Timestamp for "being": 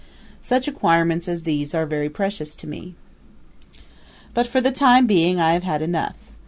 5.05-5.39